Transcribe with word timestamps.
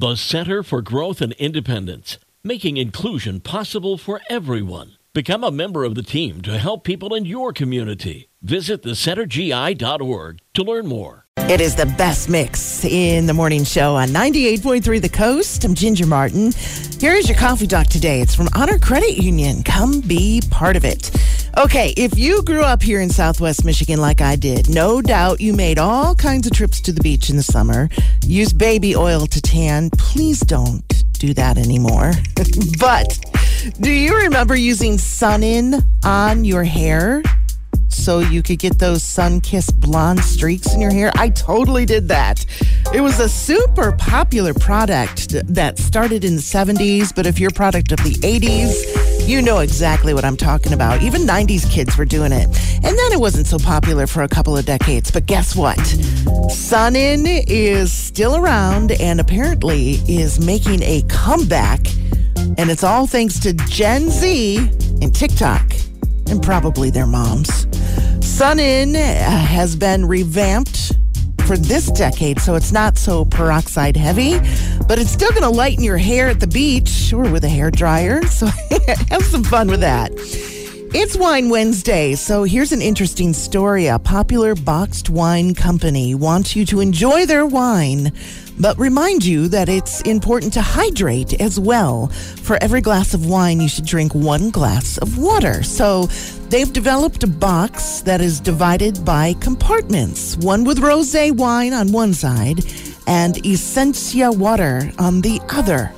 The 0.00 0.16
Center 0.16 0.62
for 0.62 0.80
Growth 0.80 1.20
and 1.20 1.34
Independence, 1.34 2.16
making 2.42 2.78
inclusion 2.78 3.38
possible 3.40 3.98
for 3.98 4.22
everyone. 4.30 4.92
Become 5.12 5.44
a 5.44 5.50
member 5.50 5.84
of 5.84 5.94
the 5.94 6.02
team 6.02 6.40
to 6.40 6.56
help 6.56 6.84
people 6.84 7.14
in 7.14 7.26
your 7.26 7.52
community. 7.52 8.30
Visit 8.40 8.82
thecentergi.org 8.82 10.40
to 10.54 10.62
learn 10.62 10.86
more. 10.86 11.26
It 11.36 11.60
is 11.60 11.76
the 11.76 11.84
best 11.84 12.30
mix 12.30 12.82
in 12.86 13.26
the 13.26 13.34
morning 13.34 13.64
show 13.64 13.94
on 13.94 14.08
98.3 14.08 15.02
The 15.02 15.08
Coast. 15.10 15.64
I'm 15.66 15.74
Ginger 15.74 16.06
Martin. 16.06 16.52
Here 16.98 17.12
is 17.12 17.28
your 17.28 17.36
coffee 17.36 17.66
talk 17.66 17.88
today. 17.88 18.22
It's 18.22 18.34
from 18.34 18.48
Honor 18.54 18.78
Credit 18.78 19.18
Union. 19.18 19.62
Come 19.62 20.00
be 20.00 20.40
part 20.50 20.76
of 20.76 20.86
it. 20.86 21.10
Okay, 21.58 21.92
if 21.96 22.16
you 22.16 22.42
grew 22.42 22.62
up 22.62 22.80
here 22.80 23.00
in 23.00 23.10
Southwest 23.10 23.64
Michigan 23.64 24.00
like 24.00 24.20
I 24.20 24.36
did, 24.36 24.70
no 24.70 25.02
doubt 25.02 25.40
you 25.40 25.52
made 25.52 25.78
all 25.78 26.14
kinds 26.14 26.46
of 26.46 26.52
trips 26.52 26.80
to 26.82 26.92
the 26.92 27.00
beach 27.00 27.28
in 27.28 27.36
the 27.36 27.42
summer, 27.42 27.88
use 28.24 28.52
baby 28.52 28.94
oil 28.94 29.26
to 29.26 29.40
tan. 29.42 29.90
Please 29.90 30.40
don't 30.40 30.84
do 31.14 31.34
that 31.34 31.58
anymore. 31.58 32.12
but 32.78 33.18
do 33.80 33.90
you 33.90 34.16
remember 34.16 34.54
using 34.54 34.96
Sun 34.96 35.42
In 35.42 35.74
on 36.04 36.44
your 36.44 36.64
hair? 36.64 37.22
so 37.88 38.20
you 38.20 38.42
could 38.42 38.58
get 38.58 38.78
those 38.78 39.02
sun 39.02 39.40
kissed 39.40 39.78
blonde 39.78 40.20
streaks 40.20 40.72
in 40.74 40.80
your 40.80 40.92
hair. 40.92 41.12
I 41.16 41.28
totally 41.28 41.84
did 41.84 42.08
that. 42.08 42.46
It 42.94 43.00
was 43.00 43.20
a 43.20 43.28
super 43.28 43.92
popular 43.92 44.54
product 44.54 45.34
that 45.54 45.78
started 45.78 46.24
in 46.24 46.36
the 46.36 46.42
70s, 46.42 47.14
but 47.14 47.26
if 47.26 47.38
you're 47.38 47.50
product 47.50 47.92
of 47.92 47.98
the 47.98 48.14
80s, 48.14 48.99
you 49.28 49.42
know 49.42 49.58
exactly 49.58 50.14
what 50.14 50.24
I'm 50.24 50.36
talking 50.36 50.72
about. 50.72 51.02
Even 51.02 51.22
90s 51.22 51.68
kids 51.70 51.96
were 51.96 52.04
doing 52.04 52.32
it. 52.32 52.46
And 52.82 52.98
then 52.98 53.12
it 53.12 53.20
wasn't 53.20 53.46
so 53.46 53.58
popular 53.58 54.06
for 54.06 54.22
a 54.22 54.28
couple 54.28 54.56
of 54.56 54.64
decades. 54.64 55.10
But 55.10 55.26
guess 55.26 55.54
what? 55.54 55.78
Sun 56.50 56.96
In 56.96 57.24
is 57.26 57.92
still 57.92 58.36
around 58.36 58.92
and 58.92 59.20
apparently 59.20 60.00
is 60.08 60.44
making 60.44 60.82
a 60.82 61.02
comeback. 61.08 61.80
And 62.58 62.70
it's 62.70 62.84
all 62.84 63.06
thanks 63.06 63.38
to 63.40 63.52
Gen 63.52 64.10
Z 64.10 64.56
and 65.02 65.14
TikTok 65.14 65.72
and 66.28 66.42
probably 66.42 66.90
their 66.90 67.06
moms. 67.06 67.66
Sun 68.26 68.58
In 68.58 68.96
uh, 68.96 68.98
has 68.98 69.76
been 69.76 70.06
revamped 70.06 70.89
for 71.50 71.56
this 71.56 71.90
decade, 71.90 72.38
so 72.38 72.54
it's 72.54 72.70
not 72.70 72.96
so 72.96 73.24
peroxide 73.24 73.96
heavy, 73.96 74.38
but 74.86 75.00
it's 75.00 75.10
still 75.10 75.30
going 75.30 75.42
to 75.42 75.50
lighten 75.50 75.82
your 75.82 75.96
hair 75.96 76.28
at 76.28 76.38
the 76.38 76.46
beach 76.46 77.12
or 77.12 77.28
with 77.28 77.42
a 77.42 77.48
hair 77.48 77.72
dryer. 77.72 78.24
So 78.28 78.46
have 79.08 79.24
some 79.24 79.42
fun 79.42 79.66
with 79.66 79.80
that. 79.80 80.12
It's 80.92 81.16
Wine 81.16 81.50
Wednesday, 81.50 82.16
so 82.16 82.42
here's 82.42 82.72
an 82.72 82.82
interesting 82.82 83.32
story. 83.32 83.86
A 83.86 84.00
popular 84.00 84.56
boxed 84.56 85.08
wine 85.08 85.54
company 85.54 86.16
wants 86.16 86.56
you 86.56 86.66
to 86.66 86.80
enjoy 86.80 87.26
their 87.26 87.46
wine, 87.46 88.10
but 88.58 88.76
remind 88.76 89.24
you 89.24 89.46
that 89.48 89.68
it's 89.68 90.00
important 90.00 90.52
to 90.54 90.62
hydrate 90.62 91.40
as 91.40 91.60
well. 91.60 92.08
For 92.08 92.60
every 92.60 92.80
glass 92.80 93.14
of 93.14 93.26
wine, 93.26 93.60
you 93.60 93.68
should 93.68 93.86
drink 93.86 94.16
one 94.16 94.50
glass 94.50 94.98
of 94.98 95.16
water. 95.16 95.62
So 95.62 96.06
they've 96.48 96.72
developed 96.72 97.22
a 97.22 97.28
box 97.28 98.00
that 98.00 98.20
is 98.20 98.40
divided 98.40 99.04
by 99.04 99.34
compartments 99.34 100.36
one 100.38 100.64
with 100.64 100.80
rose 100.80 101.14
wine 101.14 101.72
on 101.72 101.92
one 101.92 102.14
side 102.14 102.64
and 103.06 103.46
Essentia 103.46 104.32
water 104.32 104.90
on 104.98 105.20
the 105.20 105.40
other, 105.50 105.92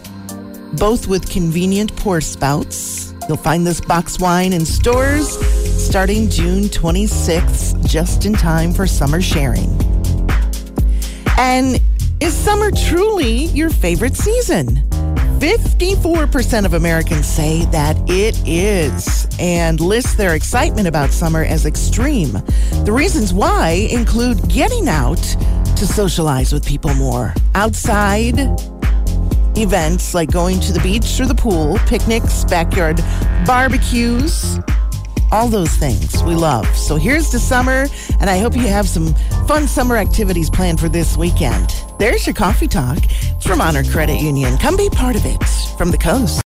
both 0.75 1.09
with 1.09 1.31
convenient 1.31 1.97
pour 1.97 2.20
spouts 2.20 3.12
You'll 3.28 3.37
find 3.37 3.67
this 3.67 3.81
box 3.81 4.19
wine 4.19 4.53
in 4.53 4.65
stores 4.65 5.39
starting 5.83 6.28
June 6.28 6.65
26th, 6.65 7.87
just 7.89 8.25
in 8.25 8.33
time 8.33 8.73
for 8.73 8.87
summer 8.87 9.20
sharing. 9.20 9.70
And 11.39 11.81
is 12.20 12.34
summer 12.34 12.70
truly 12.70 13.47
your 13.47 13.70
favorite 13.70 14.17
season? 14.17 14.89
54% 15.39 16.64
of 16.64 16.75
Americans 16.75 17.27
say 17.27 17.64
that 17.67 17.97
it 18.09 18.41
is 18.47 19.27
and 19.41 19.81
list 19.81 20.17
their 20.17 20.36
excitement 20.36 20.86
about 20.86 21.11
summer 21.11 21.42
as 21.42 21.67
extreme. 21.67 22.33
The 22.85 22.92
reasons 22.92 23.35
why 23.35 23.89
include 23.91 24.48
getting 24.48 24.89
out 24.89 25.23
to 25.77 25.85
socialize 25.85 26.52
with 26.52 26.64
people 26.64 26.95
more, 26.95 27.35
outside, 27.57 28.36
events 29.57 30.14
like 30.14 30.30
going 30.30 30.61
to 30.61 30.73
the 30.73 30.80
beach 30.80 31.20
or 31.20 31.27
the 31.27 31.35
pool, 31.35 31.79
picnics, 31.86 32.45
backyard 32.45 32.96
barbecues, 33.46 34.58
all 35.30 35.48
those 35.48 35.74
things 35.77 36.23
we 36.24 36.35
love. 36.35 36.67
So 36.77 36.96
here's 36.96 37.33
the 37.33 37.39
summer, 37.39 37.86
and 38.20 38.29
I 38.29 38.39
hope 38.39 38.55
you 38.55 38.68
have 38.68 38.89
some 38.89 39.14
fun 39.46 39.67
summer 39.67 39.96
activities 39.96 40.51
planned 40.51 40.79
for 40.79 40.89
this 40.89 41.17
weekend. 41.17 41.74
There's 41.98 42.27
your 42.27 42.35
coffee 42.35 42.68
talk. 42.68 42.98
It's 43.01 43.46
from 43.46 43.61
Honor 43.61 43.85
Credit 43.85 44.20
Union. 44.20 44.58
Come 44.58 44.77
be 44.77 44.91
part 44.91 45.17
of 45.17 45.24
it 45.24 45.42
from 45.79 45.91
the 45.91 45.98
coast. 45.98 46.41